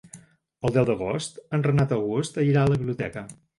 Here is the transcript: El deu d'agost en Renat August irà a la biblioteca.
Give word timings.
El 0.69 0.73
deu 0.77 0.87
d'agost 0.91 1.37
en 1.59 1.67
Renat 1.69 1.95
August 1.99 2.43
irà 2.47 2.65
a 2.67 2.75
la 2.75 2.83
biblioteca. 2.83 3.27